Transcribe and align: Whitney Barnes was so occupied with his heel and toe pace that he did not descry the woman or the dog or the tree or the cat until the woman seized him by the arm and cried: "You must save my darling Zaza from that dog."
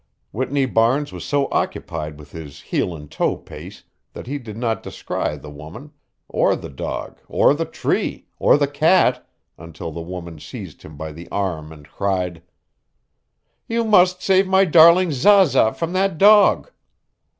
Whitney 0.31 0.65
Barnes 0.65 1.11
was 1.13 1.23
so 1.23 1.47
occupied 1.51 2.17
with 2.17 2.31
his 2.31 2.59
heel 2.61 2.95
and 2.95 3.05
toe 3.11 3.37
pace 3.37 3.83
that 4.13 4.25
he 4.25 4.39
did 4.39 4.57
not 4.57 4.81
descry 4.81 5.37
the 5.37 5.51
woman 5.51 5.91
or 6.27 6.55
the 6.55 6.71
dog 6.71 7.19
or 7.27 7.53
the 7.53 7.65
tree 7.65 8.25
or 8.39 8.57
the 8.57 8.65
cat 8.65 9.29
until 9.59 9.91
the 9.91 10.01
woman 10.01 10.39
seized 10.39 10.81
him 10.81 10.97
by 10.97 11.11
the 11.11 11.29
arm 11.29 11.71
and 11.71 11.87
cried: 11.87 12.41
"You 13.67 13.83
must 13.85 14.23
save 14.23 14.47
my 14.47 14.65
darling 14.65 15.11
Zaza 15.11 15.71
from 15.75 15.93
that 15.93 16.17
dog." 16.17 16.71